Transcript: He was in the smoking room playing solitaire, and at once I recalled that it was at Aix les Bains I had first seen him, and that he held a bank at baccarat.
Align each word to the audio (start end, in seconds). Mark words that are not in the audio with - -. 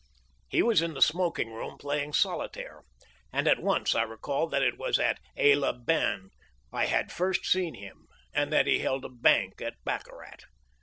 He 0.49 0.63
was 0.63 0.81
in 0.81 0.95
the 0.95 1.01
smoking 1.03 1.53
room 1.53 1.77
playing 1.77 2.13
solitaire, 2.13 2.81
and 3.31 3.47
at 3.47 3.61
once 3.61 3.93
I 3.93 4.01
recalled 4.01 4.49
that 4.49 4.63
it 4.63 4.75
was 4.79 4.97
at 4.97 5.19
Aix 5.37 5.55
les 5.55 5.73
Bains 5.73 6.31
I 6.73 6.87
had 6.87 7.11
first 7.11 7.45
seen 7.45 7.75
him, 7.75 8.07
and 8.33 8.51
that 8.51 8.65
he 8.65 8.79
held 8.79 9.05
a 9.05 9.09
bank 9.09 9.61
at 9.61 9.75
baccarat. 9.85 10.45